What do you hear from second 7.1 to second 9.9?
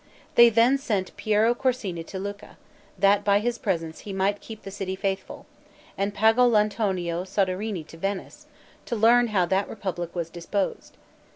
Soderini to Venice, to learn how that